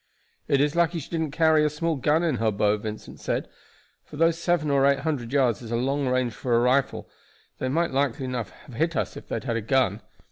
[0.47, 3.47] "It is lucky she didn't carry a small gun in her bow," Vincent said;
[4.03, 7.07] "for though seven or eight hundred yards is a long range for a rifle,
[7.59, 10.01] they might likely enough have hit us if they had had a gun.